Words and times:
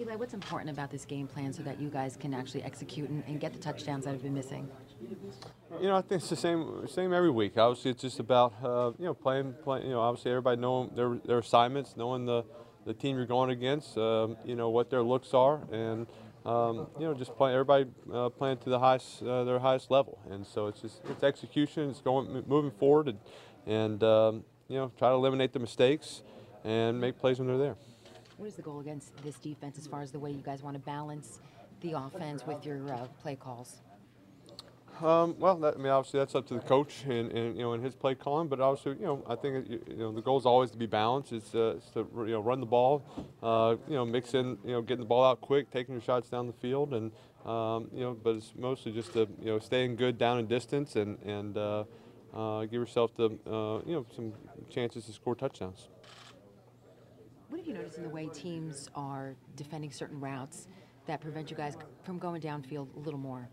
Eli, 0.00 0.14
what's 0.14 0.34
important 0.34 0.70
about 0.70 0.92
this 0.92 1.04
game 1.04 1.26
plan 1.26 1.52
so 1.52 1.62
that 1.64 1.80
you 1.80 1.88
guys 1.88 2.16
can 2.16 2.32
actually 2.32 2.62
execute 2.62 3.10
and, 3.10 3.24
and 3.26 3.40
get 3.40 3.52
the 3.52 3.58
touchdowns 3.58 4.04
that 4.04 4.12
have 4.12 4.22
been 4.22 4.34
missing? 4.34 4.68
You 5.80 5.88
know, 5.88 5.96
I 5.96 6.02
think 6.02 6.20
it's 6.20 6.30
the 6.30 6.36
same 6.36 6.86
same 6.86 7.12
every 7.12 7.30
week. 7.30 7.58
Obviously, 7.58 7.90
it's 7.90 8.02
just 8.02 8.20
about 8.20 8.54
uh, 8.62 8.92
you 8.96 9.06
know 9.06 9.14
playing, 9.14 9.54
playing. 9.64 9.86
You 9.86 9.94
know, 9.94 10.00
obviously 10.00 10.30
everybody 10.30 10.60
knowing 10.60 10.90
their 10.94 11.18
their 11.24 11.38
assignments, 11.38 11.96
knowing 11.96 12.26
the 12.26 12.44
the 12.86 12.94
team 12.94 13.16
you're 13.16 13.26
going 13.26 13.50
against. 13.50 13.98
Um, 13.98 14.36
you 14.44 14.54
know 14.54 14.70
what 14.70 14.88
their 14.88 15.02
looks 15.02 15.34
are, 15.34 15.62
and 15.72 16.06
um, 16.46 16.86
you 17.00 17.06
know 17.06 17.14
just 17.14 17.34
play 17.36 17.52
everybody 17.52 17.86
uh, 18.12 18.28
playing 18.28 18.58
to 18.58 18.70
the 18.70 18.78
highest 18.78 19.20
uh, 19.24 19.42
their 19.42 19.58
highest 19.58 19.90
level. 19.90 20.20
And 20.30 20.46
so 20.46 20.68
it's 20.68 20.80
just 20.80 21.00
it's 21.10 21.24
execution. 21.24 21.90
It's 21.90 22.00
going 22.00 22.44
moving 22.46 22.70
forward, 22.70 23.08
and, 23.08 23.18
and 23.66 24.04
um, 24.04 24.44
you 24.68 24.76
know 24.76 24.92
try 24.96 25.08
to 25.08 25.16
eliminate 25.16 25.52
the 25.52 25.58
mistakes 25.58 26.22
and 26.62 27.00
make 27.00 27.18
plays 27.18 27.40
when 27.40 27.48
they're 27.48 27.58
there. 27.58 27.76
What 28.38 28.46
is 28.46 28.54
the 28.54 28.62
goal 28.62 28.78
against 28.78 29.16
this 29.24 29.36
defense 29.36 29.78
as 29.78 29.88
far 29.88 30.00
as 30.00 30.12
the 30.12 30.18
way 30.20 30.30
you 30.30 30.42
guys 30.42 30.62
want 30.62 30.74
to 30.74 30.78
balance 30.78 31.40
the 31.80 31.92
offense 31.92 32.46
with 32.46 32.64
your 32.64 32.88
uh, 32.88 33.08
play 33.20 33.34
calls? 33.34 33.80
Um, 35.02 35.34
well, 35.40 35.56
that, 35.56 35.74
I 35.74 35.76
mean, 35.78 35.88
obviously 35.88 36.20
that's 36.20 36.36
up 36.36 36.46
to 36.48 36.54
the 36.54 36.60
coach 36.60 37.02
and, 37.04 37.32
and 37.32 37.56
you 37.56 37.62
know 37.62 37.72
in 37.72 37.82
his 37.82 37.96
play 37.96 38.14
calling. 38.14 38.46
But 38.46 38.60
also, 38.60 38.90
you 38.90 39.06
know, 39.06 39.24
I 39.28 39.34
think 39.34 39.68
you 39.68 39.96
know 39.96 40.12
the 40.12 40.22
goal 40.22 40.38
is 40.38 40.46
always 40.46 40.70
to 40.70 40.78
be 40.78 40.86
balanced. 40.86 41.32
It's, 41.32 41.52
uh, 41.52 41.74
it's 41.78 41.90
to 41.90 42.06
you 42.18 42.34
know 42.34 42.40
run 42.40 42.60
the 42.60 42.66
ball, 42.66 43.02
uh, 43.42 43.74
you 43.88 43.96
know, 43.96 44.06
mix 44.06 44.34
in, 44.34 44.56
you 44.64 44.70
know, 44.70 44.82
getting 44.82 45.02
the 45.02 45.08
ball 45.08 45.24
out 45.24 45.40
quick, 45.40 45.72
taking 45.72 45.94
your 45.94 46.02
shots 46.02 46.28
down 46.28 46.46
the 46.46 46.52
field, 46.52 46.94
and 46.94 47.10
um, 47.44 47.88
you 47.92 48.04
know, 48.04 48.16
but 48.22 48.36
it's 48.36 48.52
mostly 48.56 48.92
just 48.92 49.12
to 49.14 49.28
you 49.40 49.46
know 49.46 49.58
staying 49.58 49.96
good 49.96 50.16
down 50.16 50.38
in 50.38 50.46
distance 50.46 50.94
and 50.94 51.18
and 51.24 51.56
uh, 51.56 51.82
uh 52.34 52.62
give 52.62 52.74
yourself 52.74 53.10
the 53.16 53.30
uh, 53.50 53.80
you 53.84 53.94
know 53.94 54.06
some 54.14 54.32
chances 54.70 55.06
to 55.06 55.12
score 55.12 55.34
touchdowns. 55.34 55.88
What 57.48 57.60
have 57.60 57.66
you 57.66 57.72
noticed 57.72 57.96
in 57.96 58.02
the 58.02 58.10
way 58.10 58.26
teams 58.26 58.90
are 58.94 59.34
defending 59.56 59.90
certain 59.90 60.20
routes 60.20 60.68
that 61.06 61.20
prevent 61.22 61.50
you 61.50 61.56
guys 61.56 61.78
from 62.04 62.18
going 62.18 62.42
downfield 62.42 62.94
a 62.94 62.98
little 62.98 63.18
more? 63.18 63.48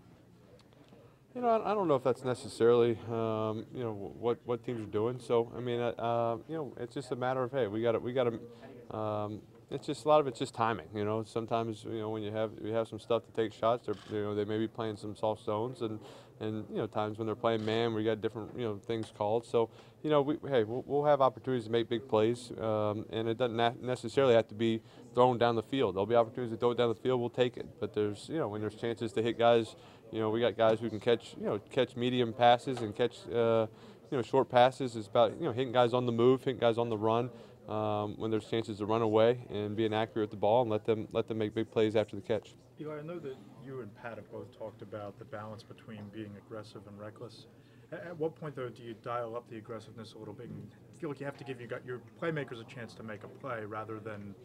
You 1.34 1.42
know, 1.42 1.62
I 1.66 1.74
don't 1.74 1.88
know 1.88 1.96
if 1.96 2.04
that's 2.04 2.24
necessarily, 2.26 2.98
um, 3.10 3.66
you 3.74 3.84
know, 3.84 4.14
what, 4.20 4.40
what 4.46 4.66
teams 4.66 4.82
are 4.82 4.92
doing. 4.92 5.20
So, 5.20 5.52
I 5.56 5.62
mean, 5.62 5.80
uh, 5.80 5.94
uh 5.98 6.38
you 6.50 6.56
know, 6.56 6.74
it's 6.78 6.94
just 6.94 7.12
a 7.12 7.16
matter 7.16 7.44
of, 7.44 7.52
hey, 7.52 7.68
we 7.68 7.82
got 7.82 7.94
to, 7.94 8.00
we 8.00 8.12
got 8.12 8.26
to, 8.26 8.98
um, 8.98 9.42
it's 9.72 9.88
just 9.88 10.06
a 10.06 10.08
lot 10.08 10.20
of 10.20 10.28
it's 10.28 10.40
just 10.40 10.54
timing. 10.54 10.88
You 10.94 11.06
know, 11.06 11.24
sometimes 11.24 11.84
you 11.84 12.00
know 12.00 12.10
when 12.10 12.24
you 12.24 12.32
have 12.32 12.52
you 12.64 12.72
have 12.74 12.88
some 12.88 13.00
stuff 13.00 13.24
to 13.26 13.32
take 13.32 13.54
shots, 13.54 13.88
they're, 13.88 13.96
you 14.18 14.24
know 14.24 14.36
they 14.36 14.46
may 14.46 14.58
be 14.58 14.68
playing 14.68 14.98
some 14.98 15.16
soft 15.16 15.44
zones, 15.44 15.82
and 15.82 16.00
and 16.40 16.66
you 16.70 16.78
know 16.78 16.88
times 16.88 17.18
when 17.18 17.26
they're 17.26 17.36
playing 17.36 17.66
man, 17.66 17.94
we 17.94 18.04
got 18.04 18.22
different 18.22 18.52
you 18.58 18.64
know 18.64 18.78
things 18.78 19.12
called. 19.18 19.46
So 19.46 19.70
you 20.04 20.12
know, 20.12 20.22
we, 20.22 20.38
hey, 20.48 20.64
we'll, 20.64 20.84
we'll, 20.86 21.06
have 21.06 21.20
opportunities 21.20 21.66
to 21.66 21.72
make 21.72 21.90
big 21.90 22.08
plays, 22.08 22.52
um, 22.62 23.06
and 23.10 23.28
it 23.28 23.40
doesn't 23.40 23.82
necessarily 23.82 24.36
have 24.36 24.48
to 24.50 24.54
be 24.54 24.82
thrown 25.16 25.40
down 25.40 25.56
the 25.56 25.64
field. 25.64 25.96
There'll 25.96 26.06
be 26.06 26.16
opportunities 26.16 26.54
to 26.54 26.60
throw 26.60 26.72
it 26.72 26.78
down 26.78 26.90
the 26.90 26.96
field, 26.96 27.20
we'll 27.20 27.30
take 27.32 27.58
it. 27.58 27.68
But 27.80 27.96
there's 27.96 28.30
you 28.30 28.38
know 28.38 28.48
when 28.48 28.62
there's 28.62 28.76
chances 28.76 29.14
to 29.14 29.24
hit 29.24 29.40
guys, 29.40 29.76
you 30.12 30.20
know 30.20 30.30
we 30.30 30.42
got 30.42 30.58
guys 30.58 30.80
who 30.80 30.90
can 30.90 31.00
catch 31.00 31.36
you 31.40 31.46
know 31.48 31.60
catch 31.72 31.96
medium 31.96 32.34
passes 32.34 32.80
and 32.80 32.96
catch. 32.96 33.28
Uh, 33.34 33.68
you 34.12 34.18
know, 34.18 34.22
short 34.22 34.50
passes 34.50 34.96
is 34.96 35.08
about 35.08 35.32
you 35.40 35.46
know 35.46 35.52
hitting 35.52 35.74
guys 35.74 35.92
on 35.92 36.06
the 36.06 36.12
move, 36.12 36.44
hitting 36.44 36.60
guys 36.60 36.78
on 36.78 36.90
the 36.90 36.98
run 36.98 37.32
um, 37.70 38.16
when 38.18 38.32
there's 38.32 38.46
chances 38.46 38.78
to 38.80 38.86
run 38.86 39.02
away 39.02 39.46
and 39.50 39.76
being 39.76 39.94
accurate 39.94 40.30
with 40.30 40.32
the 40.32 40.38
ball 40.38 40.62
and 40.62 40.72
let 40.72 40.86
them 40.86 41.08
let 41.12 41.28
them 41.28 41.38
make 41.38 41.54
big 41.54 41.70
plays 41.72 41.96
after 41.96 42.16
the 42.16 42.22
catch. 42.22 42.56
Eli, 42.80 43.00
I 43.00 43.02
know 43.02 43.20
that 43.20 43.36
you 43.66 43.82
and 43.82 43.96
Pat 43.96 44.18
have 44.18 44.30
both 44.32 44.58
talked 44.58 44.82
about 44.82 45.18
the 45.18 45.26
balance 45.26 45.64
between 45.64 46.04
being 46.14 46.32
aggressive 46.38 46.82
and 46.88 47.00
reckless. 47.00 47.48
At 47.92 48.18
what 48.18 48.36
point, 48.36 48.56
though, 48.56 48.70
do 48.70 48.84
you 48.84 48.96
dial 49.04 49.36
up 49.36 49.50
the 49.50 49.58
aggressiveness 49.58 50.14
a 50.14 50.18
little 50.18 50.34
bit 50.34 50.50
and 50.50 50.68
feel 51.00 51.10
like 51.10 51.20
you 51.20 51.26
have 51.26 51.38
to 51.38 51.44
give 51.44 51.62
your 51.62 52.02
playmakers 52.22 52.60
a 52.60 52.64
chance 52.64 52.94
to 52.96 53.04
make 53.04 53.24
a 53.24 53.28
play 53.28 53.64
rather 53.66 54.00
than 54.00 54.36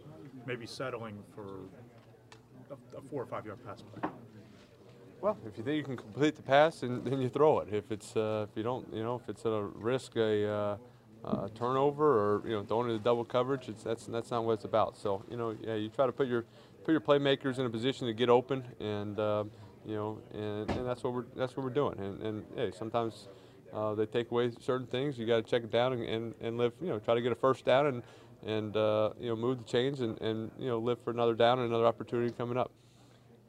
maybe 0.47 0.67
settling 0.67 1.23
for 1.34 1.61
a, 2.71 2.75
a 2.97 3.01
four 3.11 3.23
or 3.23 3.27
five 3.27 3.47
yard 3.47 3.59
pass 3.65 3.83
play? 3.83 4.11
Well, 5.21 5.37
if 5.47 5.59
you 5.59 5.65
think 5.65 5.77
you 5.77 5.84
can 5.84 5.97
complete 5.97 6.37
the 6.37 6.43
pass, 6.43 6.81
then, 6.81 7.03
then 7.05 7.21
you 7.21 7.29
throw 7.29 7.61
it. 7.61 7.69
If 7.73 7.91
it's 7.91 8.17
uh, 8.17 8.47
if 8.49 8.57
you 8.57 8.62
don't, 8.62 8.91
you 8.93 9.03
know, 9.03 9.17
if 9.17 9.29
it's 9.29 9.45
at 9.45 9.53
a 9.53 9.62
risk 9.62 10.17
a 10.17 10.49
uh, 10.49 10.77
uh, 11.25 11.48
turnover 11.54 12.04
or 12.04 12.42
you 12.48 12.54
know 12.54 12.64
throwing 12.64 12.91
into 12.91 13.03
double 13.03 13.25
coverage. 13.25 13.69
It's, 13.69 13.82
that's 13.82 14.06
that's 14.06 14.31
not 14.31 14.44
what 14.44 14.54
it's 14.54 14.64
about. 14.64 14.97
So 14.97 15.25
you 15.31 15.36
know, 15.36 15.56
yeah, 15.62 15.75
you 15.75 15.88
try 15.88 16.06
to 16.06 16.12
put 16.12 16.28
your 16.28 16.44
put 16.84 16.92
your 16.92 17.00
playmakers 17.00 17.58
in 17.58 17.66
a 17.66 17.70
position 17.70 18.06
to 18.06 18.12
get 18.12 18.28
open, 18.28 18.64
and 18.81 19.19
uh, 19.19 19.44
you 19.86 19.94
know, 19.94 20.19
and, 20.32 20.70
and 20.70 20.86
that's 20.86 21.03
what 21.03 21.12
we're 21.12 21.25
that's 21.36 21.56
what 21.56 21.64
we're 21.64 21.70
doing. 21.70 21.98
And, 21.98 22.22
and 22.22 22.44
hey, 22.56 22.70
sometimes 22.76 23.28
uh, 23.72 23.94
they 23.94 24.06
take 24.06 24.31
away 24.31 24.50
certain 24.60 24.86
things. 24.86 25.19
You 25.19 25.26
got 25.26 25.36
to 25.36 25.42
check 25.42 25.62
it 25.62 25.70
down 25.70 25.92
and, 25.92 26.03
and, 26.03 26.34
and 26.41 26.58
live. 26.58 26.72
You 26.81 26.88
know, 26.88 26.98
try 26.98 27.14
to 27.14 27.20
get 27.22 27.32
a 27.32 27.37
first 27.37 27.64
down 27.64 27.87
and 27.87 28.02
and 28.47 28.76
uh, 28.76 29.10
you 29.20 29.28
know 29.28 29.37
move 29.37 29.58
the 29.58 29.64
chains 29.64 30.00
and, 30.00 30.20
and 30.20 30.50
you 30.58 30.69
know 30.69 30.78
live 30.78 31.00
for 31.02 31.10
another 31.10 31.34
down 31.34 31.58
and 31.58 31.69
another 31.69 31.87
opportunity 31.87 32.32
coming 32.32 32.56
up. 32.56 32.70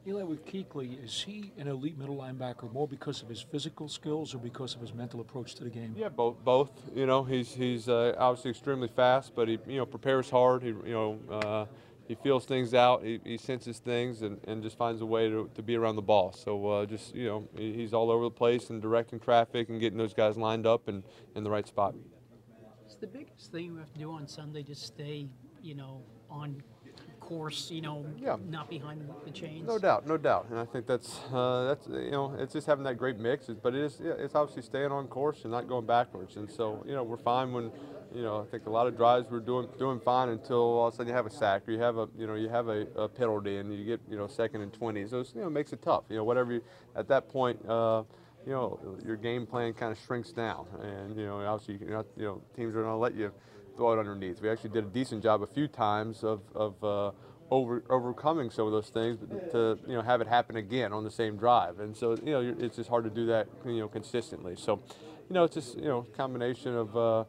Eli, 0.04 0.24
with 0.24 0.44
Kuechly, 0.44 1.02
is 1.04 1.22
he 1.22 1.52
an 1.56 1.68
elite 1.68 1.96
middle 1.96 2.16
linebacker 2.16 2.72
more 2.72 2.88
because 2.88 3.22
of 3.22 3.28
his 3.28 3.40
physical 3.40 3.88
skills 3.88 4.34
or 4.34 4.38
because 4.38 4.74
of 4.74 4.80
his 4.80 4.92
mental 4.92 5.20
approach 5.20 5.54
to 5.54 5.64
the 5.64 5.70
game? 5.70 5.94
Yeah, 5.96 6.08
both. 6.08 6.42
Both. 6.44 6.72
You 6.92 7.06
know, 7.06 7.22
he's 7.22 7.54
he's 7.54 7.88
uh, 7.88 8.14
obviously 8.18 8.50
extremely 8.50 8.88
fast, 8.88 9.32
but 9.36 9.46
he 9.46 9.58
you 9.68 9.76
know 9.76 9.86
prepares 9.86 10.28
hard. 10.28 10.62
He 10.64 10.70
you 10.70 10.82
know 10.86 11.18
uh, 11.30 11.66
he 12.08 12.16
feels 12.16 12.44
things 12.46 12.74
out. 12.74 13.04
He, 13.04 13.20
he, 13.24 13.38
senses 13.38 13.78
things 13.78 14.22
and, 14.22 14.40
and 14.48 14.60
just 14.60 14.76
finds 14.76 15.00
a 15.02 15.06
way 15.06 15.28
to, 15.28 15.48
to 15.54 15.62
be 15.62 15.76
around 15.76 15.94
the 15.94 16.02
ball. 16.02 16.32
So 16.32 16.68
uh, 16.68 16.86
just 16.86 17.14
you 17.14 17.26
know 17.26 17.48
he's 17.56 17.94
all 17.94 18.10
over 18.10 18.24
the 18.24 18.30
place 18.30 18.70
and 18.70 18.82
directing 18.82 19.20
traffic 19.20 19.68
and 19.68 19.78
getting 19.78 19.98
those 19.98 20.14
guys 20.14 20.36
lined 20.36 20.66
up 20.66 20.88
and 20.88 21.04
in 21.36 21.44
the 21.44 21.50
right 21.50 21.66
spot. 21.66 21.94
It's 22.84 22.96
the 22.96 23.06
biggest 23.06 23.52
thing 23.52 23.66
you 23.66 23.76
have 23.76 23.92
to 23.92 24.00
do 24.00 24.10
on 24.10 24.26
Sunday. 24.26 24.64
Just 24.64 24.84
stay 24.84 25.28
you 25.62 25.76
know 25.76 26.02
on 26.28 26.60
course, 27.32 27.70
you 27.70 27.80
know, 27.80 28.04
yeah. 28.20 28.36
not 28.48 28.68
behind 28.68 29.08
the 29.24 29.30
chains. 29.30 29.66
No 29.66 29.78
doubt, 29.78 30.06
no 30.06 30.16
doubt, 30.16 30.46
and 30.50 30.58
I 30.58 30.64
think 30.64 30.86
that's 30.86 31.20
uh, 31.32 31.64
that's 31.64 31.86
you 31.86 32.10
know 32.10 32.34
it's 32.38 32.52
just 32.52 32.66
having 32.66 32.84
that 32.84 32.98
great 32.98 33.18
mix. 33.18 33.46
But 33.46 33.74
it 33.74 33.82
is 33.82 34.00
it's 34.00 34.34
obviously 34.34 34.62
staying 34.62 34.92
on 34.92 35.06
course 35.08 35.42
and 35.42 35.50
not 35.50 35.68
going 35.68 35.86
backwards. 35.86 36.36
And 36.36 36.50
so 36.50 36.84
you 36.86 36.92
know 36.92 37.02
we're 37.02 37.16
fine 37.16 37.52
when 37.52 37.70
you 38.14 38.22
know 38.22 38.42
I 38.42 38.50
think 38.50 38.66
a 38.66 38.70
lot 38.70 38.86
of 38.86 38.96
drives 38.96 39.30
we're 39.30 39.40
doing 39.40 39.68
doing 39.78 40.00
fine 40.00 40.28
until 40.28 40.58
all 40.58 40.88
of 40.88 40.94
a 40.94 40.96
sudden 40.96 41.08
you 41.08 41.14
have 41.14 41.26
a 41.26 41.30
sack 41.30 41.62
or 41.66 41.72
you 41.72 41.80
have 41.80 41.96
a 41.96 42.08
you 42.16 42.26
know 42.26 42.34
you 42.34 42.48
have 42.48 42.68
a, 42.68 42.86
a 42.96 43.08
penalty 43.08 43.56
and 43.56 43.72
you 43.72 43.84
get 43.84 44.00
you 44.08 44.16
know 44.16 44.26
second 44.26 44.60
and 44.60 44.72
twenty. 44.72 45.06
So 45.06 45.24
you 45.34 45.40
know 45.40 45.46
it 45.46 45.50
makes 45.50 45.72
it 45.72 45.82
tough. 45.82 46.04
You 46.10 46.16
know 46.16 46.24
whatever 46.24 46.52
you 46.52 46.62
at 46.96 47.08
that 47.08 47.28
point. 47.28 47.64
Uh, 47.66 48.04
you 48.44 48.50
know, 48.50 48.98
your 49.06 49.14
game 49.14 49.46
plan 49.46 49.72
kind 49.72 49.92
of 49.92 49.98
shrinks 50.04 50.32
down, 50.32 50.66
and 50.82 51.16
you 51.16 51.26
know, 51.26 51.46
obviously, 51.46 51.86
you 51.86 51.92
know, 51.92 52.04
you 52.16 52.24
know 52.24 52.42
teams 52.56 52.74
are 52.74 52.82
going 52.82 52.92
to 52.92 52.96
let 52.96 53.14
you 53.14 53.30
throw 53.76 53.92
it 53.92 53.98
underneath. 53.98 54.40
We 54.40 54.48
actually 54.50 54.70
did 54.70 54.84
a 54.84 54.88
decent 54.88 55.22
job 55.22 55.42
a 55.42 55.46
few 55.46 55.68
times 55.68 56.24
of, 56.24 56.40
of 56.54 56.82
uh, 56.82 57.10
over, 57.50 57.82
overcoming 57.90 58.50
some 58.50 58.66
of 58.66 58.72
those 58.72 58.88
things 58.88 59.18
to 59.52 59.78
you 59.86 59.94
know 59.94 60.02
have 60.02 60.20
it 60.20 60.26
happen 60.28 60.56
again 60.56 60.92
on 60.92 61.04
the 61.04 61.10
same 61.10 61.36
drive. 61.36 61.80
And 61.80 61.96
so 61.96 62.12
you 62.24 62.32
know 62.32 62.54
it's 62.58 62.76
just 62.76 62.88
hard 62.88 63.04
to 63.04 63.10
do 63.10 63.26
that 63.26 63.48
you 63.66 63.78
know 63.78 63.88
consistently. 63.88 64.56
So 64.56 64.80
you 65.28 65.34
know 65.34 65.44
it's 65.44 65.54
just 65.54 65.76
you 65.76 65.84
know 65.84 66.06
combination 66.16 66.74
of. 66.76 66.96
Uh, 66.96 67.24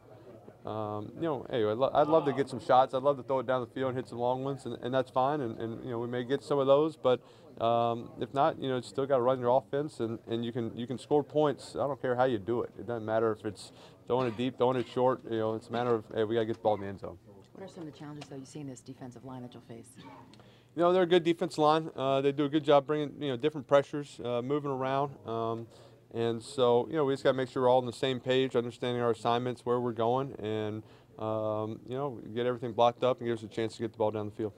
um, 0.64 1.12
you 1.16 1.22
know, 1.22 1.46
hey, 1.50 1.58
I'd, 1.58 1.76
lo 1.76 1.90
I'd, 1.92 2.06
love 2.06 2.24
to 2.24 2.32
get 2.32 2.48
some 2.48 2.58
shots. 2.58 2.94
I'd 2.94 3.02
love 3.02 3.18
to 3.18 3.22
throw 3.22 3.40
it 3.40 3.46
down 3.46 3.60
the 3.60 3.66
field 3.66 3.88
and 3.88 3.96
hit 3.98 4.08
some 4.08 4.18
long 4.18 4.44
ones, 4.44 4.64
and, 4.64 4.76
and 4.82 4.94
that's 4.94 5.10
fine. 5.10 5.42
And, 5.42 5.60
and, 5.60 5.84
you 5.84 5.90
know, 5.90 5.98
we 5.98 6.08
may 6.08 6.24
get 6.24 6.42
some 6.42 6.58
of 6.58 6.66
those, 6.66 6.96
but 6.96 7.20
um, 7.62 8.10
if 8.18 8.32
not, 8.32 8.58
you 8.58 8.70
know, 8.70 8.76
you 8.76 8.82
still 8.82 9.04
got 9.04 9.16
to 9.16 9.22
run 9.22 9.38
your 9.38 9.56
offense, 9.56 10.00
and, 10.00 10.18
and 10.26 10.42
you 10.42 10.52
can 10.52 10.76
you 10.76 10.86
can 10.86 10.98
score 10.98 11.22
points. 11.22 11.76
I 11.76 11.86
don't 11.86 12.00
care 12.00 12.16
how 12.16 12.24
you 12.24 12.38
do 12.38 12.62
it. 12.62 12.70
It 12.78 12.86
doesn't 12.86 13.04
matter 13.04 13.30
if 13.32 13.44
it's 13.44 13.72
throwing 14.06 14.26
it 14.26 14.36
deep, 14.38 14.56
throwing 14.56 14.78
it 14.78 14.86
short. 14.88 15.20
You 15.30 15.38
know, 15.38 15.54
it's 15.54 15.68
a 15.68 15.72
matter 15.72 15.94
of 15.94 16.04
hey, 16.14 16.24
we 16.24 16.34
got 16.34 16.40
to 16.40 16.46
get 16.46 16.56
the 16.56 16.62
ball 16.62 16.74
in 16.76 16.80
the 16.80 16.86
end 16.86 17.00
zone. 17.00 17.18
What 17.52 17.64
are 17.64 17.68
some 17.68 17.86
of 17.86 17.92
the 17.92 17.98
challenges 17.98 18.28
though 18.28 18.36
you 18.36 18.46
see 18.46 18.60
in 18.60 18.66
this 18.66 18.80
defensive 18.80 19.24
line 19.24 19.42
that 19.42 19.52
you'll 19.52 19.62
face? 19.68 19.88
You 19.98 20.82
know, 20.82 20.92
they're 20.92 21.02
a 21.02 21.06
good 21.06 21.22
defense 21.22 21.56
line. 21.58 21.90
Uh, 21.94 22.20
they 22.20 22.32
do 22.32 22.46
a 22.46 22.48
good 22.48 22.64
job 22.64 22.86
bringing 22.86 23.12
you 23.20 23.28
know 23.28 23.36
different 23.36 23.68
pressures, 23.68 24.18
uh, 24.24 24.42
moving 24.42 24.70
around. 24.70 25.14
Um, 25.26 25.66
and 26.14 26.40
so, 26.40 26.86
you 26.88 26.94
know, 26.94 27.04
we 27.04 27.12
just 27.12 27.24
got 27.24 27.32
to 27.32 27.36
make 27.36 27.50
sure 27.50 27.62
we're 27.62 27.68
all 27.68 27.78
on 27.78 27.86
the 27.86 27.92
same 27.92 28.20
page, 28.20 28.54
understanding 28.54 29.02
our 29.02 29.10
assignments, 29.10 29.66
where 29.66 29.80
we're 29.80 29.92
going, 29.92 30.32
and, 30.38 30.82
um, 31.18 31.80
you 31.88 31.96
know, 31.96 32.20
get 32.34 32.46
everything 32.46 32.72
blocked 32.72 33.02
up 33.02 33.18
and 33.18 33.26
give 33.26 33.36
us 33.36 33.42
a 33.42 33.48
chance 33.48 33.74
to 33.76 33.82
get 33.82 33.90
the 33.90 33.98
ball 33.98 34.12
down 34.12 34.26
the 34.26 34.34
field. 34.34 34.52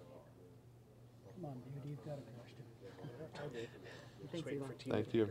Come 1.35 1.47
on, 1.47 1.55
dude, 1.55 1.91
you've 1.91 2.05
got 2.05 2.19
a 2.19 2.23
question. 2.39 3.67
Thanks, 4.31 4.49
Thank 4.91 5.15
you. 5.15 5.31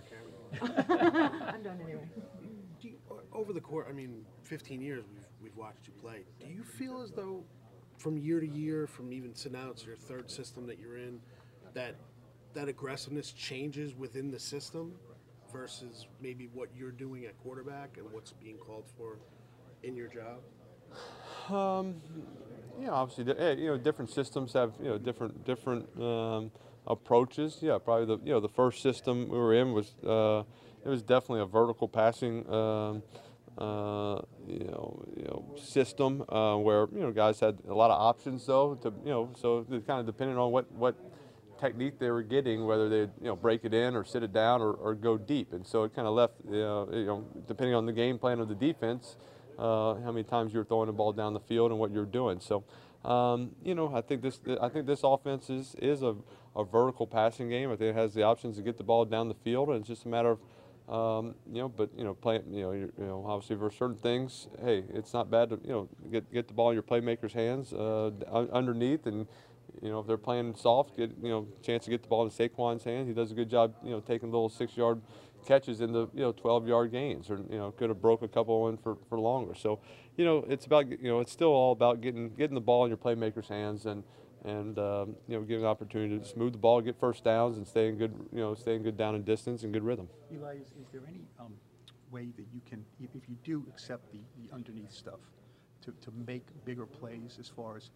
I'm 0.62 1.62
done 1.62 1.80
anyway. 1.84 2.10
You, 2.82 2.94
over 3.32 3.54
the 3.54 3.62
course, 3.62 3.86
I 3.88 3.94
mean, 3.94 4.26
15 4.44 4.82
years 4.82 5.04
we've, 5.12 5.26
we've 5.44 5.58
watched 5.58 5.86
you 5.86 5.94
play. 6.02 6.24
Do 6.40 6.48
you 6.48 6.64
feel 6.64 7.02
as 7.02 7.12
though 7.12 7.44
from 7.98 8.18
year 8.18 8.40
to 8.40 8.48
year, 8.48 8.88
from 8.88 9.14
even 9.14 9.36
so 9.36 9.50
now 9.50 9.70
it's 9.70 9.86
your 9.86 9.96
third 9.96 10.32
system 10.32 10.66
that 10.68 10.80
you're 10.80 10.98
in, 10.98 11.20
that 11.74 11.96
that 12.54 12.68
aggressiveness 12.68 13.32
changes 13.32 13.96
within 13.96 14.32
the 14.32 14.40
system? 14.40 14.94
Versus 15.56 16.08
maybe 16.22 16.50
what 16.54 16.70
you're 16.76 16.92
doing 16.92 17.26
at 17.26 17.38
quarterback 17.42 17.98
and 17.98 18.12
what's 18.12 18.34
being 18.34 18.58
called 18.58 18.86
for 18.98 19.18
in 19.84 19.96
your 19.96 20.08
job? 20.08 20.40
Um, 21.50 21.96
yeah, 22.82 22.90
obviously, 22.92 23.26
you 23.62 23.68
know, 23.68 23.78
different 23.78 24.12
systems 24.12 24.54
have 24.54 24.74
you 24.80 24.90
know 24.90 24.98
different 24.98 25.46
different 25.46 25.88
um, 26.02 26.52
approaches. 26.88 27.60
Yeah, 27.62 27.78
probably 27.78 28.06
the 28.06 28.24
you 28.24 28.32
know 28.32 28.40
the 28.40 28.50
first 28.50 28.82
system 28.82 29.30
we 29.30 29.38
were 29.38 29.54
in 29.54 29.74
was 29.74 29.96
uh, 30.04 30.44
it 30.84 30.90
was 30.90 31.02
definitely 31.02 31.42
a 31.42 31.46
vertical 31.46 31.88
passing 31.88 32.50
um, 32.52 33.04
uh, 33.58 34.20
you 34.48 34.66
know, 34.66 35.06
you 35.16 35.24
know, 35.24 35.56
system 35.58 36.24
uh, 36.30 36.58
where 36.58 36.88
you 36.94 37.00
know 37.00 37.12
guys 37.12 37.40
had 37.40 37.58
a 37.70 37.74
lot 37.74 37.90
of 37.90 38.00
options 38.00 38.46
though. 38.46 38.76
To 38.76 38.94
you 39.04 39.12
know, 39.12 39.30
so 39.40 39.66
kind 39.88 40.00
of 40.00 40.06
depended 40.06 40.38
on 40.38 40.52
what 40.52 40.70
what 40.74 40.96
technique 41.60 42.00
they 42.00 42.10
were 42.10 42.24
getting, 42.24 42.66
whether 42.66 42.90
they 42.90 43.02
you 43.02 43.28
know 43.28 43.36
break 43.36 43.66
it 43.66 43.74
in 43.74 43.96
or 43.96 44.04
sit 44.04 44.24
it 44.24 44.34
down 44.34 44.62
or, 44.62 44.74
or 44.74 44.96
go 44.96 45.18
deep. 45.18 45.54
And 45.54 45.66
so 45.66 45.84
it 45.84 45.96
kind 45.96 46.08
of 46.08 46.14
left 46.14 46.34
you 46.46 46.60
know, 46.60 46.90
you 46.92 47.06
know 47.06 47.28
depending 47.48 47.76
on 47.76 47.86
the 47.86 47.94
game 47.94 48.18
plan 48.18 48.40
of 48.40 48.48
the 48.48 48.56
defense, 48.56 49.18
uh, 49.58 49.96
how 49.96 50.12
many 50.12 50.24
times 50.24 50.54
you're 50.54 50.66
throwing 50.66 50.88
the 50.88 50.94
ball 50.94 51.14
down 51.14 51.34
the 51.34 51.40
field 51.40 51.72
and 51.72 51.80
what 51.80 51.92
you're 51.92 52.06
doing. 52.06 52.40
So. 52.40 52.64
Um, 53.04 53.52
you 53.64 53.76
know, 53.76 53.94
I 53.94 54.02
think 54.02 54.24
this. 54.24 54.40
I 54.60 54.68
think 54.68 54.88
this 54.88 55.02
offense 55.04 55.52
is 55.52 55.76
is 55.78 56.02
a, 56.02 56.16
a 56.56 56.64
vertical 56.64 57.06
passing 57.06 57.50
game. 57.50 57.72
I 57.72 57.76
think 57.76 57.96
it 57.96 58.00
has 58.00 58.16
the 58.16 58.24
options 58.24 58.56
to 58.56 58.64
get 58.64 58.80
the 58.80 58.84
ball 58.84 59.06
down 59.06 59.28
the 59.28 59.36
field, 59.36 59.70
and 59.70 59.78
it's 59.78 59.88
just 59.88 60.06
a 60.06 60.08
matter 60.08 60.32
of 60.32 60.40
um, 60.88 61.34
you 61.52 61.62
know, 61.62 61.70
but 61.70 61.90
you 61.98 62.04
know, 62.04 62.14
play, 62.14 62.42
you 62.48 62.62
know, 62.62 62.72
you 62.72 62.92
know, 62.98 63.26
obviously 63.28 63.56
for 63.56 63.72
certain 63.72 63.96
things, 63.96 64.48
hey, 64.64 64.84
it's 64.94 65.14
not 65.14 65.32
bad 65.32 65.50
to 65.50 65.60
you 65.64 65.72
know 65.72 65.90
get 66.12 66.32
get 66.32 66.48
the 66.48 66.54
ball 66.54 66.70
in 66.70 66.76
your 66.76 66.84
playmakers' 66.84 67.34
hands 67.34 67.74
uh, 67.74 68.12
underneath, 68.54 69.08
and 69.08 69.26
you 69.82 69.90
know 69.90 70.00
if 70.00 70.08
they're 70.08 70.18
playing 70.18 70.56
soft, 70.56 70.98
get 70.98 71.12
you 71.22 71.30
know 71.30 71.48
chance 71.62 71.86
to 71.86 71.90
get 71.90 72.02
the 72.02 72.08
ball 72.08 72.24
in 72.24 72.30
Saquon's 72.30 72.84
hands. 72.84 73.08
He 73.08 73.14
does 73.14 73.32
a 73.32 73.36
good 73.36 73.50
job, 73.50 73.74
you 73.84 73.92
know, 73.92 74.00
taking 74.00 74.32
little 74.32 74.50
six-yard 74.50 75.02
catches 75.46 75.82
in 75.82 75.92
the 75.92 76.08
you 76.14 76.22
know 76.22 76.34
12-yard 76.34 76.92
gains, 76.92 77.30
or 77.30 77.38
you 77.50 77.58
know 77.58 77.72
could 77.72 77.90
have 77.90 78.02
broke 78.02 78.22
a 78.22 78.28
couple 78.28 78.68
in 78.70 78.78
for 78.78 78.98
for 79.10 79.20
longer. 79.20 79.54
So, 79.56 79.80
you 80.18 80.26
know, 80.26 80.46
it's 80.48 80.66
about 80.66 80.90
you 80.90 81.10
know 81.10 81.20
it's 81.20 81.32
still 81.32 81.50
all 81.50 81.72
about 81.72 82.02
getting 82.02 82.30
getting 82.36 82.56
the 82.56 82.62
ball 82.62 82.86
in 82.86 82.90
your 82.90 82.98
playmakers' 82.98 83.48
hands 83.48 83.86
and 83.86 84.04
and 84.44 84.78
um, 84.78 85.16
you 85.28 85.38
know 85.38 85.42
give 85.42 85.60
an 85.60 85.66
opportunity 85.66 86.20
to 86.20 86.26
smooth 86.26 86.54
the 86.54 86.60
ball, 86.60 86.82
get 86.82 87.00
first 87.00 87.24
downs, 87.24 87.58
and 87.58 87.68
stay 87.68 87.88
in 87.88 87.98
good 87.98 88.14
you 88.32 88.40
know 88.40 88.56
stay 88.56 88.76
in 88.76 88.84
good 88.84 88.98
down 88.98 89.16
and 89.16 89.26
distance 89.26 89.64
and 89.64 89.74
good 89.74 89.84
rhythm. 89.84 90.08
Eli, 90.32 90.56
is, 90.56 90.68
is 90.80 90.88
there 90.92 91.02
any 91.08 91.22
um, 91.40 91.54
way 92.12 92.32
that 92.38 92.46
you 92.54 92.62
can, 92.70 92.86
if 93.02 93.28
you 93.28 93.36
do 93.44 93.66
accept 93.70 94.12
the, 94.12 94.20
the 94.38 94.54
underneath 94.54 94.92
stuff, 94.92 95.20
to, 95.82 95.92
to 96.02 96.12
make 96.26 96.46
bigger 96.66 96.86
plays 96.86 97.38
as 97.40 97.48
far 97.48 97.78
as 97.78 97.90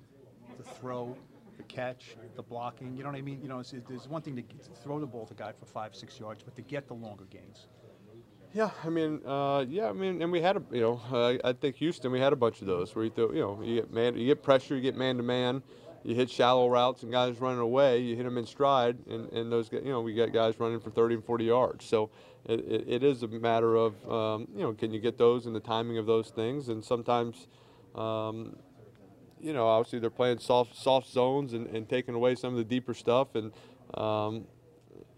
the 0.57 0.63
throw, 0.63 1.15
the 1.59 1.63
catch, 1.63 2.15
the 2.35 2.41
blocking? 2.41 2.95
You 2.95 3.03
know 3.03 3.09
what 3.09 3.17
I 3.17 3.21
mean? 3.21 3.41
You 3.41 3.49
know, 3.49 3.59
it's, 3.59 3.73
it's, 3.73 3.87
there's 3.87 4.07
one 4.07 4.21
thing 4.21 4.35
to, 4.37 4.43
throw 4.81 4.99
the 4.99 5.05
ball 5.05 5.25
to 5.27 5.33
guy 5.33 5.51
for 5.51 5.65
five, 5.65 5.93
six 5.93 6.19
yards, 6.19 6.41
but 6.41 6.55
to 6.55 6.61
get 6.61 6.87
the 6.87 6.93
longer 6.93 7.25
gains. 7.29 7.67
Yeah, 8.53 8.71
I 8.83 8.89
mean, 8.89 9.21
uh, 9.27 9.65
yeah, 9.67 9.89
I 9.89 9.93
mean, 9.93 10.21
and 10.23 10.31
we 10.31 10.41
had 10.41 10.57
a, 10.57 10.63
you 10.71 10.81
know, 10.81 11.01
uh, 11.11 11.37
I 11.43 11.53
think 11.53 11.75
Houston, 11.75 12.11
we 12.11 12.19
had 12.19 12.33
a 12.33 12.37
bunch 12.37 12.61
of 12.61 12.67
those 12.67 12.95
where 12.95 13.05
you 13.05 13.11
throw, 13.11 13.31
you 13.31 13.41
know, 13.41 13.61
you 13.61 13.75
get 13.75 13.93
man, 13.93 14.17
you 14.17 14.25
get 14.25 14.41
pressure, 14.41 14.75
you 14.75 14.81
get 14.81 14.95
man 14.95 15.17
to 15.17 15.23
man, 15.23 15.61
you 16.03 16.15
hit 16.15 16.31
shallow 16.31 16.67
routes 16.67 17.03
and 17.03 17.11
guys 17.11 17.39
running 17.39 17.59
away, 17.59 17.99
you 17.99 18.15
hit 18.15 18.23
them 18.23 18.37
in 18.39 18.45
stride, 18.47 18.97
and, 19.07 19.31
and 19.33 19.51
those, 19.51 19.69
you 19.71 19.83
know, 19.83 20.01
we 20.01 20.15
got 20.15 20.33
guys 20.33 20.59
running 20.59 20.79
for 20.79 20.89
30 20.89 21.15
and 21.15 21.25
40 21.25 21.45
yards. 21.45 21.85
So 21.85 22.09
it, 22.45 22.61
it, 22.61 22.85
it 22.87 23.03
is 23.03 23.21
a 23.21 23.27
matter 23.27 23.75
of, 23.75 24.09
um, 24.09 24.47
you 24.55 24.63
know, 24.63 24.73
can 24.73 24.91
you 24.91 24.99
get 24.99 25.17
those 25.17 25.45
and 25.45 25.55
the 25.55 25.59
timing 25.59 25.99
of 25.99 26.07
those 26.07 26.29
things, 26.29 26.69
and 26.69 26.83
sometimes, 26.83 27.47
um, 27.93 28.55
you 29.41 29.53
know, 29.53 29.67
obviously 29.67 29.99
they're 29.99 30.09
playing 30.09 30.39
soft 30.39 30.75
soft 30.75 31.09
zones 31.09 31.53
and, 31.53 31.67
and 31.67 31.87
taking 31.87 32.15
away 32.15 32.35
some 32.35 32.53
of 32.53 32.57
the 32.57 32.63
deeper 32.63 32.93
stuff, 32.93 33.35
and 33.35 33.51
um, 33.95 34.45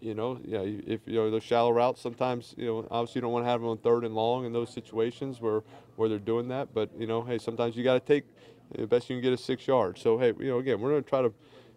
you 0.00 0.14
know, 0.14 0.40
yeah, 0.44 0.60
if 0.62 1.00
you 1.06 1.14
know 1.14 1.30
those 1.30 1.44
shallow 1.44 1.72
routes, 1.72 2.00
sometimes 2.00 2.54
you 2.56 2.66
know, 2.66 2.86
obviously 2.90 3.18
you 3.18 3.22
don't 3.22 3.32
want 3.32 3.44
to 3.44 3.50
have 3.50 3.60
them 3.60 3.70
on 3.70 3.78
third 3.78 4.04
and 4.04 4.14
long 4.14 4.44
in 4.44 4.52
those 4.52 4.72
situations 4.72 5.40
where 5.40 5.62
where 5.96 6.08
they're 6.08 6.18
doing 6.18 6.48
that. 6.48 6.74
But 6.74 6.90
you 6.98 7.06
know, 7.06 7.22
hey, 7.22 7.38
sometimes 7.38 7.76
you 7.76 7.84
got 7.84 7.94
to 7.94 8.00
take 8.00 8.24
the 8.76 8.86
best 8.86 9.08
you 9.08 9.16
can 9.16 9.22
get 9.22 9.32
is 9.32 9.44
six 9.44 9.66
yards. 9.66 10.00
So 10.00 10.18
hey, 10.18 10.32
you 10.38 10.48
know, 10.48 10.58
again, 10.58 10.80
we're 10.80 10.90
going 10.90 11.04
to 11.04 11.08
try 11.08 11.22
to. 11.22 11.32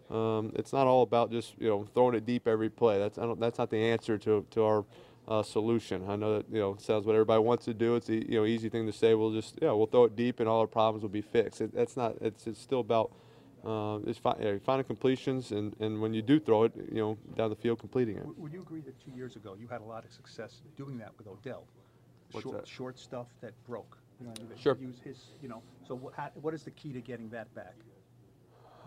Um, 0.08 0.52
it's 0.54 0.72
not 0.72 0.86
all 0.86 1.02
about 1.02 1.32
just 1.32 1.54
you 1.58 1.68
know 1.68 1.86
throwing 1.94 2.14
it 2.14 2.24
deep 2.24 2.46
every 2.46 2.70
play. 2.70 2.98
That's 2.98 3.18
that's 3.38 3.58
not 3.58 3.70
the 3.70 3.78
answer 3.78 4.18
to 4.18 4.46
to 4.52 4.62
our 4.62 4.84
uh, 5.28 5.42
solution. 5.42 6.04
I 6.08 6.16
know 6.16 6.38
that 6.38 6.46
you 6.50 6.60
know 6.60 6.76
sounds 6.78 7.06
what 7.06 7.14
everybody 7.14 7.42
wants 7.42 7.64
to 7.66 7.74
do. 7.74 7.96
It's 7.96 8.08
a 8.08 8.14
you 8.14 8.38
know 8.38 8.44
easy 8.44 8.68
thing 8.68 8.86
to 8.86 8.92
say. 8.92 9.14
We'll 9.14 9.32
just 9.32 9.58
yeah 9.60 9.72
we'll 9.72 9.86
throw 9.86 10.04
it 10.04 10.16
deep 10.16 10.40
and 10.40 10.48
all 10.48 10.60
our 10.60 10.66
problems 10.66 11.02
will 11.02 11.10
be 11.10 11.22
fixed. 11.22 11.60
It, 11.60 11.74
that's 11.74 11.96
not. 11.96 12.16
It's 12.20 12.46
it's 12.46 12.60
still 12.60 12.80
about. 12.80 13.12
Uh, 13.64 13.98
it's 14.06 14.18
fi- 14.18 14.36
yeah, 14.40 14.52
finding 14.64 14.84
completions, 14.84 15.50
and, 15.50 15.74
and 15.80 16.00
when 16.00 16.14
you 16.14 16.22
do 16.22 16.38
throw 16.38 16.62
it, 16.64 16.72
you 16.76 17.00
know, 17.00 17.18
down 17.34 17.50
the 17.50 17.56
field, 17.56 17.80
completing 17.80 18.16
it. 18.16 18.24
Would 18.38 18.52
you 18.52 18.60
agree 18.60 18.80
that 18.82 18.94
two 19.04 19.10
years 19.10 19.34
ago 19.34 19.56
you 19.58 19.66
had 19.66 19.80
a 19.80 19.84
lot 19.84 20.04
of 20.04 20.12
success 20.12 20.60
doing 20.76 20.96
that 20.98 21.10
with 21.18 21.26
Odell? 21.26 21.64
What's 22.30 22.44
short, 22.44 22.56
that? 22.58 22.68
short 22.68 22.98
stuff 22.98 23.26
that 23.40 23.54
broke. 23.66 23.98
You 24.20 24.26
know, 24.26 24.34
Sure. 24.56 24.78
Use 24.80 25.00
his, 25.02 25.16
you 25.42 25.48
know. 25.48 25.62
So 25.88 25.96
what, 25.96 26.14
how, 26.14 26.30
what 26.34 26.54
is 26.54 26.62
the 26.62 26.70
key 26.70 26.92
to 26.92 27.00
getting 27.00 27.28
that 27.30 27.52
back? 27.56 27.74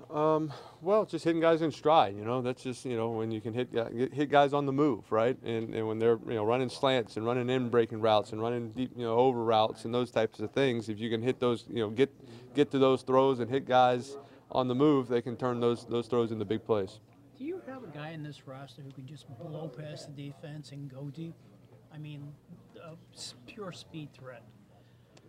Um, 0.09 0.51
well, 0.81 1.06
just 1.06 1.23
hitting 1.23 1.39
guys 1.39 1.61
in 1.61 1.71
stride. 1.71 2.15
You 2.15 2.25
know, 2.25 2.41
that's 2.41 2.63
just 2.63 2.83
you 2.83 2.97
know 2.97 3.09
when 3.11 3.29
you 3.31 3.41
can 3.41 3.53
hit 3.53 3.69
hit 4.11 4.29
guys 4.29 4.53
on 4.53 4.65
the 4.65 4.71
move, 4.71 5.11
right? 5.11 5.38
And 5.44 5.75
and 5.75 5.88
when 5.88 6.00
they're 6.00 6.17
you 6.27 6.33
know 6.33 6.44
running 6.44 6.69
slants 6.69 7.17
and 7.17 7.25
running 7.25 7.50
in 7.50 7.69
breaking 7.69 8.01
routes 8.01 8.31
and 8.31 8.41
running 8.41 8.71
deep 8.71 8.91
you 8.95 9.03
know 9.03 9.15
over 9.17 9.44
routes 9.44 9.85
and 9.85 9.94
those 9.94 10.09
types 10.09 10.39
of 10.39 10.51
things. 10.51 10.89
If 10.89 11.00
you 11.00 11.09
can 11.11 11.21
hit 11.21 11.39
those, 11.39 11.65
you 11.69 11.81
know, 11.81 11.89
get 11.89 12.09
get 12.56 12.71
to 12.71 12.79
those 12.79 13.03
throws 13.03 13.39
and 13.39 13.50
hit 13.50 13.67
guys 13.67 14.17
on 14.51 14.67
the 14.67 14.75
move, 14.75 15.07
they 15.07 15.21
can 15.21 15.38
turn 15.38 15.59
those 15.59 15.85
those 15.85 16.07
throws 16.07 16.31
into 16.31 16.45
big 16.45 16.65
plays. 16.65 17.00
Do 17.38 17.45
you 17.45 17.61
have 17.67 17.83
a 17.83 17.88
guy 17.88 18.09
in 18.09 18.23
this 18.23 18.47
roster 18.47 18.81
who 18.81 18.91
can 18.91 19.06
just 19.06 19.25
blow 19.38 19.67
past 19.67 20.07
the 20.07 20.31
defense 20.31 20.71
and 20.71 20.91
go 20.91 21.11
deep? 21.13 21.35
I 21.94 22.00
mean, 22.00 22.33
a 22.83 22.95
pure 23.45 23.71
speed 23.71 24.09
threat. 24.13 24.44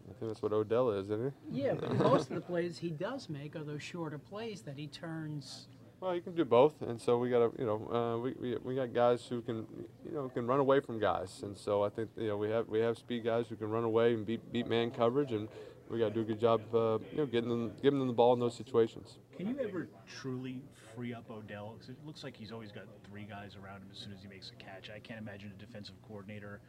I 0.08 0.12
think 0.18 0.30
that's 0.30 0.42
what 0.42 0.52
Odell 0.52 0.90
is, 0.90 1.06
isn't 1.06 1.32
he? 1.50 1.62
Yeah, 1.62 1.74
but 1.74 1.94
most 1.98 2.30
of 2.30 2.34
the 2.34 2.40
plays 2.40 2.78
he 2.78 2.90
does 2.90 3.28
make 3.28 3.56
are 3.56 3.64
those 3.64 3.82
shorter 3.82 4.18
plays 4.18 4.62
that 4.62 4.76
he 4.76 4.86
turns. 4.86 5.68
Well, 6.00 6.14
you 6.14 6.22
can 6.22 6.34
do 6.34 6.46
both, 6.46 6.80
and 6.80 6.98
so 7.00 7.18
we 7.18 7.28
got 7.28 7.40
to, 7.40 7.60
you 7.60 7.66
know, 7.66 7.94
uh, 7.94 8.18
we, 8.18 8.32
we, 8.40 8.56
we 8.64 8.74
got 8.74 8.94
guys 8.94 9.26
who 9.28 9.42
can, 9.42 9.66
you 10.06 10.14
know, 10.14 10.30
can 10.30 10.46
run 10.46 10.58
away 10.58 10.80
from 10.80 10.98
guys, 10.98 11.40
and 11.42 11.56
so 11.56 11.82
I 11.82 11.90
think 11.90 12.08
you 12.16 12.28
know 12.28 12.38
we 12.38 12.48
have 12.48 12.68
we 12.68 12.78
have 12.80 12.96
speed 12.96 13.24
guys 13.24 13.48
who 13.48 13.56
can 13.56 13.68
run 13.68 13.84
away 13.84 14.14
and 14.14 14.24
beat 14.24 14.50
beat 14.50 14.66
man 14.66 14.90
coverage, 14.90 15.32
and 15.32 15.46
we 15.90 15.98
got 15.98 16.08
to 16.08 16.14
do 16.14 16.20
a 16.20 16.24
good 16.24 16.40
job, 16.40 16.62
uh, 16.74 16.98
you 17.10 17.18
know, 17.18 17.26
getting 17.26 17.50
them 17.50 17.72
giving 17.82 17.98
them 17.98 18.08
the 18.08 18.14
ball 18.14 18.32
in 18.32 18.40
those 18.40 18.54
situations. 18.54 19.18
Can 19.36 19.48
you 19.48 19.58
ever 19.58 19.88
truly 20.06 20.62
free 20.94 21.12
up 21.12 21.30
Odell? 21.30 21.74
Because 21.76 21.90
it 21.90 21.96
looks 22.06 22.24
like 22.24 22.34
he's 22.34 22.52
always 22.52 22.72
got 22.72 22.84
three 23.08 23.24
guys 23.24 23.56
around 23.62 23.82
him 23.82 23.88
as 23.92 23.98
soon 23.98 24.12
as 24.12 24.22
he 24.22 24.28
makes 24.28 24.50
a 24.50 24.62
catch. 24.62 24.88
I 24.88 25.00
can't 25.00 25.20
imagine 25.20 25.52
a 25.54 25.60
defensive 25.60 25.96
coordinator 26.06 26.60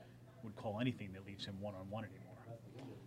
would 0.43 0.55
call 0.55 0.79
anything 0.81 1.13
that 1.13 1.25
leaves 1.25 1.45
him 1.45 1.55
one 1.61 1.75
on 1.75 1.89
one 1.89 2.03
anymore. 2.03 2.30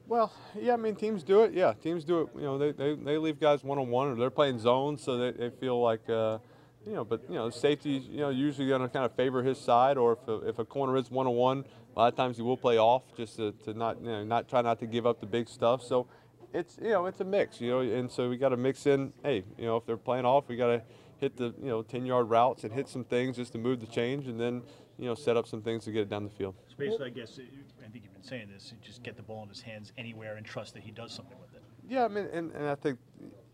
Well, 0.06 0.32
yeah, 0.54 0.74
I 0.74 0.76
mean 0.76 0.96
teams 0.96 1.22
do 1.22 1.44
it. 1.44 1.54
Yeah, 1.54 1.72
teams 1.72 2.04
do 2.04 2.22
it. 2.22 2.28
You 2.36 2.42
know, 2.42 2.58
they, 2.58 2.72
they, 2.72 2.94
they 2.94 3.16
leave 3.16 3.40
guys 3.40 3.64
one 3.64 3.78
on 3.78 3.88
one, 3.88 4.08
or 4.08 4.14
they're 4.16 4.30
playing 4.30 4.58
zones, 4.58 5.02
so 5.02 5.16
they, 5.16 5.30
they 5.30 5.50
feel 5.50 5.80
like, 5.80 6.08
uh, 6.10 6.38
you 6.86 6.92
know, 6.92 7.04
but 7.04 7.22
you 7.28 7.36
know, 7.36 7.48
safety, 7.48 7.92
you 8.10 8.18
know, 8.18 8.28
usually 8.28 8.68
going 8.68 8.82
to 8.82 8.88
kind 8.88 9.06
of 9.06 9.14
favor 9.14 9.42
his 9.42 9.58
side, 9.58 9.96
or 9.96 10.12
if 10.12 10.28
a, 10.28 10.48
if 10.48 10.58
a 10.58 10.64
corner 10.64 10.96
is 10.98 11.10
one 11.10 11.26
on 11.26 11.34
one, 11.34 11.64
a 11.96 11.98
lot 11.98 12.08
of 12.08 12.16
times 12.16 12.36
he 12.36 12.42
will 12.42 12.56
play 12.56 12.76
off 12.76 13.02
just 13.16 13.36
to, 13.36 13.52
to 13.64 13.72
not 13.72 14.00
you 14.00 14.08
know 14.08 14.24
not 14.24 14.48
try 14.48 14.60
not 14.60 14.78
to 14.80 14.86
give 14.86 15.06
up 15.06 15.20
the 15.20 15.26
big 15.26 15.48
stuff. 15.48 15.82
So 15.82 16.06
it's 16.52 16.78
you 16.82 16.90
know 16.90 17.06
it's 17.06 17.20
a 17.20 17.24
mix, 17.24 17.60
you 17.60 17.70
know, 17.70 17.80
and 17.80 18.10
so 18.10 18.28
we 18.28 18.36
got 18.36 18.50
to 18.50 18.58
mix 18.58 18.86
in. 18.86 19.12
Hey, 19.22 19.44
you 19.56 19.64
know, 19.64 19.76
if 19.76 19.86
they're 19.86 19.96
playing 19.96 20.26
off, 20.26 20.48
we 20.48 20.56
got 20.56 20.66
to 20.66 20.82
hit 21.18 21.36
the 21.36 21.54
you 21.62 21.68
know 21.68 21.82
10 21.82 22.04
yard 22.04 22.28
routes 22.28 22.64
and 22.64 22.72
hit 22.72 22.88
some 22.88 23.04
things 23.04 23.36
just 23.36 23.52
to 23.52 23.58
move 23.58 23.80
the 23.80 23.86
change, 23.86 24.26
and 24.26 24.38
then 24.38 24.62
you 24.98 25.06
know 25.06 25.14
set 25.14 25.36
up 25.36 25.46
some 25.46 25.62
things 25.62 25.84
to 25.84 25.92
get 25.92 26.02
it 26.02 26.08
down 26.08 26.24
the 26.24 26.30
field. 26.30 26.54
So 26.68 26.74
basically, 26.78 27.06
I 27.06 27.10
guess, 27.10 27.38
I 27.38 27.88
think 27.88 28.04
you've 28.04 28.12
been 28.12 28.22
saying 28.22 28.48
this, 28.52 28.72
just 28.82 29.02
get 29.02 29.16
the 29.16 29.22
ball 29.22 29.42
in 29.42 29.48
his 29.48 29.60
hands 29.60 29.92
anywhere 29.98 30.36
and 30.36 30.46
trust 30.46 30.74
that 30.74 30.82
he 30.82 30.90
does 30.90 31.12
something 31.12 31.38
with 31.40 31.54
it. 31.54 31.62
Yeah, 31.88 32.04
I 32.04 32.08
mean, 32.08 32.26
and, 32.32 32.50
and 32.52 32.68
I 32.68 32.74
think, 32.74 32.98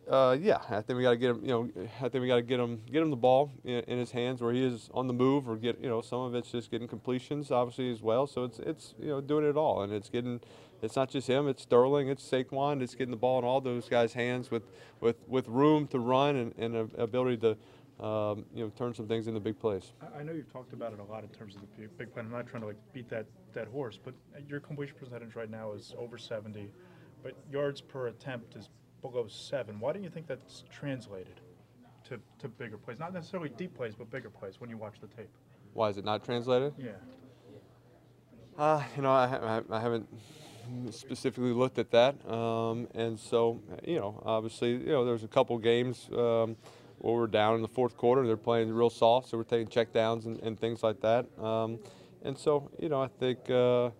uh, 0.08 0.36
yeah, 0.40 0.58
I 0.70 0.80
think 0.80 0.96
we 0.96 1.02
got 1.02 1.10
to 1.10 1.16
get 1.16 1.30
him. 1.30 1.40
You 1.42 1.48
know, 1.48 1.70
I 2.00 2.08
think 2.08 2.22
we 2.22 2.28
got 2.28 2.36
to 2.36 2.42
get 2.42 2.60
him 2.60 2.80
get 2.90 3.02
him 3.02 3.10
the 3.10 3.16
ball 3.16 3.50
in, 3.64 3.80
in 3.80 3.98
his 3.98 4.10
hands 4.10 4.40
where 4.40 4.52
he 4.52 4.64
is 4.64 4.90
on 4.92 5.06
the 5.06 5.12
move, 5.12 5.48
or 5.48 5.56
get 5.56 5.80
you 5.80 5.88
know 5.88 6.00
some 6.00 6.20
of 6.20 6.34
it's 6.34 6.50
just 6.50 6.70
getting 6.70 6.88
completions, 6.88 7.50
obviously 7.50 7.90
as 7.90 8.02
well. 8.02 8.26
So 8.26 8.44
it's 8.44 8.58
it's 8.58 8.94
you 8.98 9.08
know 9.08 9.20
doing 9.20 9.48
it 9.48 9.56
all, 9.56 9.82
and 9.82 9.92
it's 9.92 10.08
getting. 10.08 10.40
It's 10.82 10.96
not 10.96 11.10
just 11.10 11.28
him. 11.28 11.46
It's 11.46 11.62
Sterling. 11.62 12.08
It's 12.08 12.26
Saquon. 12.26 12.80
It's 12.80 12.94
getting 12.94 13.10
the 13.10 13.16
ball 13.18 13.38
in 13.40 13.44
all 13.44 13.60
those 13.60 13.86
guys' 13.88 14.14
hands 14.14 14.50
with 14.50 14.62
with 15.00 15.16
with 15.28 15.46
room 15.46 15.86
to 15.88 15.98
run 15.98 16.36
and, 16.36 16.54
and 16.56 16.76
a 16.76 17.02
ability 17.02 17.38
to. 17.38 17.56
Um, 18.00 18.46
you 18.54 18.64
know, 18.64 18.72
turn 18.78 18.94
some 18.94 19.06
things 19.06 19.26
into 19.26 19.40
big 19.40 19.58
plays. 19.58 19.92
I, 20.00 20.20
I 20.20 20.22
know 20.22 20.32
you've 20.32 20.50
talked 20.50 20.72
about 20.72 20.94
it 20.94 21.00
a 21.00 21.04
lot 21.04 21.22
in 21.22 21.28
terms 21.30 21.54
of 21.54 21.60
the 21.60 21.86
big, 21.98 22.12
plan. 22.14 22.24
I'm 22.24 22.32
not 22.32 22.46
trying 22.46 22.62
to 22.62 22.68
like 22.68 22.78
beat 22.94 23.10
that, 23.10 23.26
that 23.52 23.68
horse, 23.68 23.98
but 24.02 24.14
your 24.48 24.58
completion 24.58 24.96
percentage 24.98 25.34
right 25.34 25.50
now 25.50 25.72
is 25.72 25.94
over 25.98 26.16
70, 26.16 26.70
but 27.22 27.34
yards 27.52 27.82
per 27.82 28.06
attempt 28.06 28.56
is 28.56 28.70
below 29.02 29.26
seven. 29.28 29.78
Why 29.80 29.92
don't 29.92 30.02
you 30.02 30.08
think 30.08 30.26
that's 30.26 30.64
translated 30.70 31.40
to, 32.04 32.18
to 32.38 32.48
bigger 32.48 32.78
plays? 32.78 32.98
Not 32.98 33.12
necessarily 33.12 33.50
deep 33.50 33.74
plays, 33.74 33.94
but 33.94 34.10
bigger 34.10 34.30
plays 34.30 34.60
when 34.60 34.70
you 34.70 34.78
watch 34.78 34.94
the 35.02 35.08
tape. 35.08 35.30
Why 35.74 35.90
is 35.90 35.98
it 35.98 36.04
not 36.04 36.24
translated? 36.24 36.72
Yeah. 36.78 36.92
Uh, 38.56 38.82
you 38.96 39.02
know, 39.02 39.12
I, 39.12 39.26
ha- 39.26 39.62
I 39.70 39.80
haven't 39.80 40.08
specifically 40.90 41.52
looked 41.52 41.78
at 41.78 41.90
that, 41.90 42.14
um, 42.30 42.88
and 42.94 43.18
so 43.18 43.60
you 43.86 43.98
know, 43.98 44.22
obviously, 44.24 44.72
you 44.72 44.86
know, 44.86 45.04
there's 45.04 45.24
a 45.24 45.28
couple 45.28 45.56
games 45.58 46.08
um, 46.16 46.56
where 47.00 47.14
we're 47.14 47.26
down 47.26 47.56
in 47.56 47.62
the 47.62 47.68
fourth 47.68 47.96
quarter. 47.96 48.26
They're 48.26 48.36
playing 48.36 48.72
real 48.72 48.90
soft, 48.90 49.28
so 49.28 49.38
we're 49.38 49.44
taking 49.44 49.68
check 49.68 49.92
downs 49.92 50.26
and, 50.26 50.40
and 50.40 50.58
things 50.58 50.82
like 50.82 51.00
that. 51.00 51.26
Um, 51.42 51.78
and 52.22 52.36
so, 52.36 52.70
you 52.78 52.88
know, 52.88 53.02
I 53.02 53.08
think. 53.08 53.50
Uh, 53.50 53.90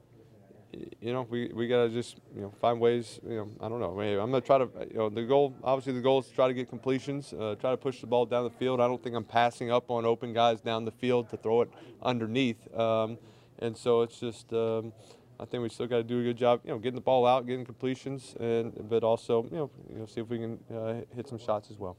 you 1.01 1.13
know, 1.13 1.27
we, 1.29 1.51
we 1.53 1.67
gotta 1.67 1.89
just 1.89 2.21
you 2.35 2.43
know 2.43 2.53
find 2.61 2.81
ways. 2.81 3.19
You 3.27 3.37
know, 3.37 3.51
I 3.61 3.69
don't 3.69 3.81
know. 3.81 3.95
Maybe 3.95 4.21
I'm 4.21 4.31
gonna 4.31 4.41
try 4.41 4.59
to. 4.59 4.69
You 4.91 4.99
know, 4.99 5.09
the 5.09 5.25
goal 5.25 5.55
obviously 5.65 5.95
the 5.95 6.01
goal 6.01 6.21
is 6.21 6.27
to 6.27 6.35
try 6.35 6.49
to 6.49 6.55
get 6.55 6.69
completions, 6.69 7.33
uh, 7.33 7.57
try 7.61 7.71
to 7.71 7.77
push 7.77 8.01
the 8.01 8.07
ball 8.07 8.27
down 8.27 8.45
the 8.45 8.51
field. 8.51 8.81
I 8.81 8.87
don't 8.87 9.03
think 9.03 9.17
I'm 9.17 9.25
passing 9.25 9.71
up 9.71 9.91
on 9.91 10.05
open 10.05 10.33
guys 10.33 10.61
down 10.61 10.85
the 10.85 10.93
field 10.93 11.29
to 11.31 11.37
throw 11.37 11.63
it 11.63 11.71
underneath. 12.03 12.73
Um, 12.79 13.19
and 13.59 13.77
so 13.77 14.03
it's 14.03 14.19
just, 14.19 14.53
um, 14.53 14.93
I 15.39 15.45
think 15.45 15.63
we 15.63 15.69
still 15.69 15.87
got 15.87 15.99
to 15.99 16.03
do 16.03 16.21
a 16.21 16.23
good 16.23 16.37
job, 16.37 16.61
you 16.65 16.71
know, 16.71 16.79
getting 16.79 16.95
the 16.95 17.01
ball 17.03 17.27
out, 17.27 17.47
getting 17.47 17.65
completions, 17.65 18.35
and 18.41 18.89
but 18.89 19.03
also, 19.03 19.45
you 19.45 19.57
know, 19.57 19.71
you 19.93 19.99
know, 19.99 20.07
see 20.07 20.21
if 20.21 20.29
we 20.29 20.39
can 20.39 20.59
uh, 20.75 21.01
hit 21.15 21.29
some 21.29 21.39
shots 21.39 21.71
as 21.71 21.79
well. 21.79 21.97